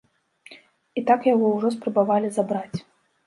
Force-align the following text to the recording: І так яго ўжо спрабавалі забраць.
І 1.01 1.03
так 1.09 1.27
яго 1.33 1.51
ўжо 1.57 1.67
спрабавалі 1.75 2.31
забраць. 2.39 2.79